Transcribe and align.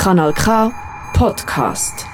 Kanal 0.00 0.32
K 0.32 0.72
Podcast. 1.12 2.06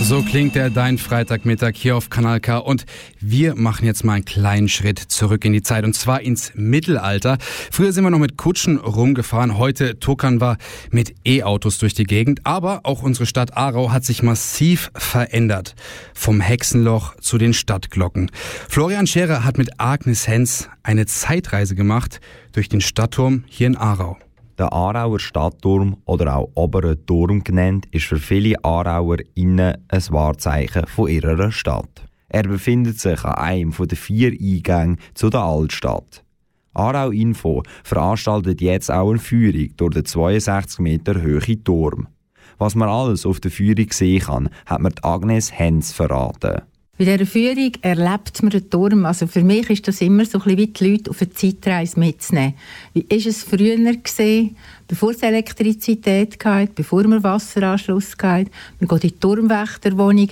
So 0.00 0.22
klingt 0.22 0.54
der 0.54 0.70
Dein 0.70 0.96
Freitagmittag 0.96 1.72
hier 1.74 1.98
auf 1.98 2.08
Kanal 2.08 2.40
K 2.40 2.56
und 2.56 2.86
wir 3.20 3.56
machen 3.56 3.84
jetzt 3.84 4.04
mal 4.04 4.14
einen 4.14 4.24
kleinen 4.24 4.70
Schritt 4.70 4.98
zurück 4.98 5.44
in 5.44 5.52
die 5.52 5.60
Zeit 5.60 5.84
und 5.84 5.92
zwar 5.92 6.22
ins 6.22 6.52
Mittelalter. 6.54 7.36
Früher 7.70 7.92
sind 7.92 8.04
wir 8.04 8.10
noch 8.10 8.18
mit 8.18 8.38
Kutschen 8.38 8.78
rumgefahren, 8.78 9.58
heute 9.58 10.00
tuckern 10.00 10.40
wir 10.40 10.56
mit 10.90 11.14
E-Autos 11.26 11.76
durch 11.76 11.92
die 11.92 12.04
Gegend, 12.04 12.40
aber 12.44 12.80
auch 12.84 13.02
unsere 13.02 13.26
Stadt 13.26 13.54
Aarau 13.54 13.92
hat 13.92 14.06
sich 14.06 14.22
massiv 14.22 14.90
verändert. 14.94 15.74
Vom 16.14 16.40
Hexenloch 16.40 17.16
zu 17.16 17.36
den 17.36 17.52
Stadtglocken. 17.52 18.30
Florian 18.70 19.06
Scherer 19.06 19.44
hat 19.44 19.58
mit 19.58 19.78
Agnes 19.78 20.26
Hens 20.26 20.70
eine 20.82 21.04
Zeitreise 21.04 21.74
gemacht 21.74 22.20
durch 22.52 22.70
den 22.70 22.80
Stadtturm 22.80 23.44
hier 23.46 23.66
in 23.66 23.76
Aarau. 23.76 24.16
Der 24.58 24.72
Aarauer 24.72 25.20
Stadtturm 25.20 25.98
oder 26.06 26.34
auch 26.34 26.50
Oberer 26.54 26.96
Turm 27.04 27.44
genannt, 27.44 27.86
ist 27.90 28.06
für 28.06 28.16
viele 28.16 28.56
AarauerInnen 28.64 29.76
ein 29.86 30.02
Wahrzeichen 30.10 30.86
von 30.86 31.08
ihrer 31.08 31.52
Stadt. 31.52 32.06
Er 32.30 32.44
befindet 32.44 32.98
sich 32.98 33.22
an 33.24 33.34
einem 33.34 33.74
der 33.78 33.98
vier 33.98 34.32
Eingänge 34.32 34.96
zu 35.12 35.28
der 35.28 35.40
Altstadt. 35.42 36.24
Aarau 36.72 37.10
Info 37.10 37.62
veranstaltet 37.84 38.62
jetzt 38.62 38.90
auch 38.90 39.10
eine 39.10 39.18
Führung 39.18 39.76
durch 39.76 39.94
den 39.94 40.04
62 40.06 40.78
Meter 40.80 41.22
hohen 41.22 41.62
Turm. 41.64 42.08
Was 42.56 42.74
man 42.74 42.88
alles 42.88 43.26
auf 43.26 43.40
der 43.40 43.50
Führung 43.50 43.90
sehen 43.90 44.22
kann, 44.22 44.48
hat 44.64 44.80
mir 44.80 44.90
Agnes 45.02 45.52
Hens 45.52 45.92
verraten. 45.92 46.62
Bei 46.98 47.04
dieser 47.04 47.26
Führung 47.26 47.72
erlebt 47.82 48.42
man 48.42 48.50
den 48.50 48.70
Turm. 48.70 49.04
Also 49.04 49.26
für 49.26 49.42
mich 49.42 49.68
ist 49.68 49.86
das 49.86 50.00
immer 50.00 50.24
so 50.24 50.40
ein 50.40 50.56
wie 50.56 50.66
die 50.66 50.90
Leute 50.90 51.10
auf 51.10 51.20
eine 51.20 51.30
Zeitreise 51.30 52.00
mitzunehmen. 52.00 52.54
Wie 52.94 53.06
war 53.10 53.18
es 53.18 53.42
früher 53.42 53.96
gesehen, 53.96 54.56
bevor 54.88 55.10
es 55.10 55.20
Elektrizität 55.20 56.38
gab, 56.38 56.74
bevor 56.74 57.04
wir 57.04 57.22
Wasseranschluss 57.22 58.16
gab? 58.16 58.46
Man 58.80 58.88
geht 58.88 59.04
in 59.04 59.10
die 59.10 59.20
Turmwächterwohnung, 59.20 60.30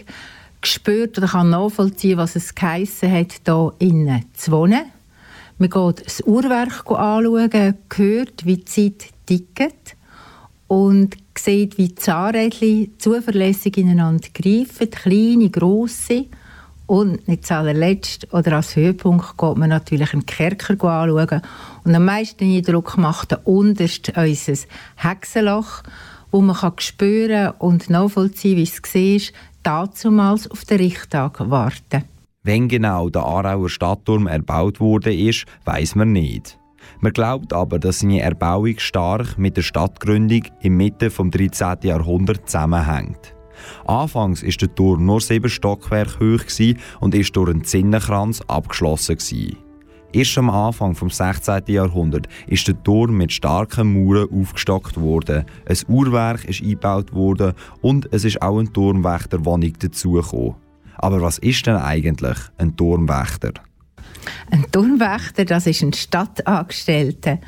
gespürt 0.62 1.18
oder 1.18 1.26
kann 1.26 1.50
nachvollziehen, 1.50 2.16
was 2.16 2.34
es 2.34 2.54
geheissen 2.54 3.12
hat, 3.12 3.42
hier 3.44 3.72
innen 3.80 4.24
zu 4.32 4.52
wohnen. 4.52 4.86
Man 5.58 5.68
geht 5.68 6.06
das 6.06 6.22
Uhrwerk 6.22 6.90
anschauen, 6.90 7.74
hört, 7.94 8.46
wie 8.46 8.56
die 8.56 8.64
Zeit 8.64 9.08
tickt 9.26 9.96
und 10.66 11.14
sieht, 11.38 11.76
wie 11.76 11.88
die 11.88 11.94
Zahnrädchen 11.94 12.94
zuverlässig 12.98 13.76
ineinander 13.76 14.28
greifen, 14.32 14.90
kleine, 14.90 15.50
grosse. 15.50 16.24
Und 16.86 17.26
nicht 17.28 17.46
zuletzt 17.46 18.32
oder 18.32 18.56
als 18.56 18.76
Höhepunkt 18.76 19.38
geht 19.38 19.56
man 19.56 19.70
natürlich 19.70 20.12
einen 20.12 20.26
Kerker 20.26 20.74
anschauen. 20.84 21.40
Und 21.84 21.94
am 21.94 22.04
meisten 22.04 22.44
Eindruck 22.44 22.98
macht 22.98 23.30
der 23.30 23.46
unterste 23.46 24.12
unser 24.16 24.66
Hexenloch, 24.96 25.82
wo 26.30 26.40
man 26.40 26.56
kann 26.56 26.72
spüren 26.78 27.54
und 27.58 27.88
nachvollziehen, 27.88 28.58
wie 28.58 28.62
es 28.64 28.82
war, 28.82 29.34
dazumals 29.62 30.50
auf 30.50 30.64
den 30.64 30.78
Richtag 30.78 31.48
warten. 31.48 32.04
Wenn 32.42 32.68
genau 32.68 33.08
der 33.08 33.22
Aarauer 33.22 33.70
Stadtturm 33.70 34.26
erbaut 34.26 34.78
wurde, 34.78 35.14
ist, 35.14 35.46
weiß 35.64 35.94
man 35.94 36.12
nicht. 36.12 36.58
Man 37.00 37.14
glaubt 37.14 37.54
aber, 37.54 37.78
dass 37.78 38.00
seine 38.00 38.20
Erbauung 38.20 38.78
stark 38.78 39.38
mit 39.38 39.56
der 39.56 39.62
Stadtgründung 39.62 40.42
im 40.60 40.76
Mitte 40.76 41.08
des 41.08 41.16
13. 41.16 41.78
Jahrhunderts 41.82 42.52
zusammenhängt. 42.52 43.34
Anfangs 43.86 44.42
ist 44.42 44.62
der 44.62 44.74
Turm 44.74 45.04
nur 45.04 45.20
sieben 45.20 45.48
Stockwerke 45.48 46.18
hoch 46.20 46.44
und 47.00 47.14
ist 47.14 47.36
durch 47.36 47.50
einen 47.50 47.64
Zinnenkranz 47.64 48.40
abgeschlossen. 48.46 49.18
Erst 50.14 50.38
am 50.38 50.48
Anfang 50.48 50.94
des 50.94 51.16
16. 51.16 51.62
Jahrhunderts 51.66 52.28
ist 52.46 52.68
der 52.68 52.80
Turm 52.84 53.16
mit 53.16 53.32
starken 53.32 53.94
Mauern 53.94 54.28
aufgestockt 54.30 54.96
worden. 55.00 55.44
Ein 55.68 55.76
Uhrwerk 55.88 56.44
ist 56.44 56.62
eingebaut 56.62 57.12
worden 57.12 57.54
und 57.82 58.08
es 58.12 58.24
ist 58.24 58.40
auch 58.40 58.60
eine 58.60 58.72
Turmwächterwohnung 58.72 59.72
dazugekommen. 59.76 60.54
Aber 60.98 61.20
was 61.20 61.38
ist 61.38 61.66
denn 61.66 61.76
eigentlich 61.76 62.38
ein 62.58 62.76
Turmwächter? 62.76 63.54
Ein 64.52 64.70
Turmwächter, 64.70 65.44
das 65.44 65.66
ist 65.66 65.82
ein 65.82 65.92
Stadtangestellter 65.92 67.40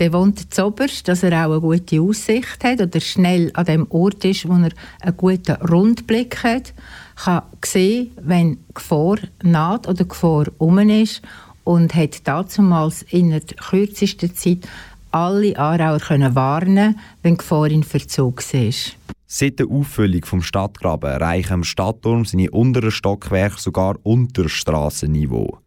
der 0.00 0.14
wohnt 0.14 0.52
zoberst, 0.52 1.06
dass 1.06 1.22
er 1.22 1.46
auch 1.46 1.52
eine 1.52 1.60
gute 1.60 2.00
Aussicht 2.00 2.64
hat 2.64 2.80
oder 2.80 3.00
schnell 3.00 3.50
an 3.54 3.66
dem 3.66 3.86
Ort 3.90 4.24
ist, 4.24 4.48
wo 4.48 4.54
er 4.54 4.70
einen 5.00 5.16
guten 5.16 5.52
Rundblick 5.56 6.42
hat, 6.42 6.72
kann 7.16 7.42
sehen, 7.62 8.10
wenn 8.20 8.58
Gefahr 8.74 9.18
naht 9.42 9.86
oder 9.86 10.06
Gefahr 10.06 10.46
um 10.56 10.78
ist 10.78 11.20
und 11.64 11.94
hat 11.94 12.26
damals 12.26 13.02
in 13.02 13.30
der 13.30 13.42
kürzesten 13.42 14.34
Zeit 14.34 14.66
alle 15.10 15.56
Aarauer 15.58 15.98
können 15.98 16.34
warnen, 16.34 16.98
wenn 17.22 17.36
Gefahr 17.36 17.66
in 17.66 17.84
Verzug 17.84 18.42
ist. 18.54 18.96
Seit 19.26 19.58
der 19.58 19.68
Auffüllung 19.68 20.24
vom 20.24 20.42
Stadtgraben 20.42 21.10
erreichen 21.10 21.54
im 21.54 21.64
Stadtturm 21.64 22.24
seine 22.24 22.50
unteren 22.50 22.90
Stockwerke 22.90 23.60
sogar 23.60 23.96
unter 24.02 24.48
Strassenniveau. 24.48 25.58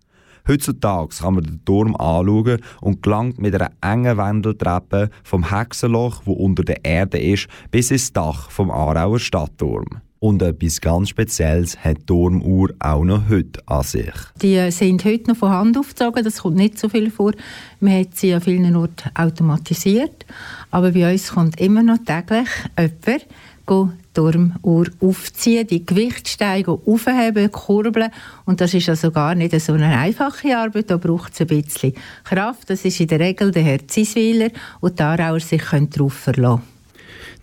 Heutzutage 0.47 1.15
kann 1.21 1.35
man 1.35 1.43
den 1.43 1.65
Turm 1.65 1.95
anschauen 1.95 2.61
und 2.81 3.01
gelangt 3.01 3.39
mit 3.39 3.55
einer 3.55 3.71
engen 3.81 4.17
Wendeltreppe 4.17 5.09
vom 5.23 5.49
Hexenloch, 5.49 6.21
wo 6.25 6.33
unter 6.33 6.63
der 6.63 6.83
Erde 6.83 7.17
ist, 7.17 7.47
bis 7.71 7.91
ins 7.91 8.11
Dach 8.11 8.49
vom 8.49 8.69
Aarauer 8.69 9.19
Stadtturm. 9.19 10.01
Und 10.23 10.41
etwas 10.41 10.79
ganz 10.79 11.09
Spezielles 11.09 11.77
hat 11.83 11.97
die 11.97 12.05
Turmuhr 12.05 12.69
auch 12.79 13.03
noch 13.03 13.27
heute 13.27 13.61
an 13.65 13.83
sich. 13.83 14.13
Die 14.41 14.71
sind 14.71 15.03
heute 15.03 15.29
noch 15.29 15.35
von 15.35 15.49
Hand 15.49 15.77
aufgezogen, 15.77 16.23
das 16.23 16.37
kommt 16.37 16.55
nicht 16.55 16.79
so 16.79 16.87
viel 16.87 17.11
vor. 17.11 17.33
Man 17.81 17.99
hat 17.99 18.15
sie 18.15 18.33
an 18.33 18.39
vielen 18.39 18.73
Orten 18.77 19.09
automatisiert, 19.15 20.25
aber 20.71 20.91
bei 20.91 21.11
uns 21.11 21.33
kommt 21.33 21.59
immer 21.59 21.83
noch 21.83 21.97
täglich 22.05 22.47
jemand, 22.77 23.25
die 23.67 23.89
Turmuhr 24.13 24.85
aufziehen, 25.01 25.67
die 25.67 25.85
Gewichtsteige 25.85 26.71
aufheben, 26.71 27.51
kurbeln. 27.51 28.09
Und 28.45 28.61
das 28.61 28.73
ist 28.73 28.87
also 28.87 29.11
gar 29.11 29.35
nicht 29.35 29.59
so 29.59 29.73
eine 29.73 29.97
einfache 29.97 30.57
Arbeit. 30.57 30.89
Da 30.89 30.95
braucht 30.95 31.33
es 31.33 31.41
ein 31.41 31.47
bisschen 31.47 31.95
Kraft. 32.23 32.69
Das 32.69 32.85
ist 32.85 33.01
in 33.01 33.09
der 33.09 33.19
Regel 33.19 33.51
der 33.51 33.63
Herr 33.63 33.85
Ziswiler 33.89 34.51
und 34.79 34.99
die 34.99 35.03
Aarauer 35.03 35.41
sich 35.41 35.63
darauf 35.63 36.13
verlassen 36.13 36.72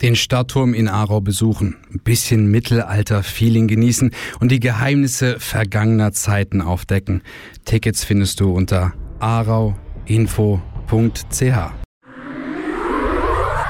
den 0.02 0.16
Stadtturm 0.16 0.74
in 0.74 0.88
Aarau 0.88 1.20
besuchen, 1.20 1.76
ein 1.92 2.00
bisschen 2.00 2.50
Mittelalter-Feeling 2.50 3.68
genießen 3.68 4.10
und 4.40 4.50
die 4.50 4.60
Geheimnisse 4.60 5.38
vergangener 5.38 6.12
Zeiten 6.12 6.60
aufdecken. 6.62 7.22
Tickets 7.64 8.04
findest 8.04 8.40
du 8.40 8.52
unter 8.52 8.92
arauinfo.ch. 9.20 9.80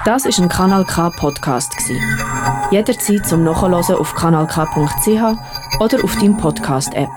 Das 0.06 0.24
ist 0.24 0.40
ein 0.40 0.48
Kanal 0.48 0.86
K 0.86 1.10
Podcast 1.10 1.72
Jederzeit 2.70 3.26
zum 3.26 3.44
Nachhören 3.44 3.74
auf 3.74 4.14
kanalk.ch 4.14 5.80
oder 5.80 6.04
auf 6.04 6.16
deinem 6.16 6.36
Podcast 6.36 6.94
App. 6.94 7.10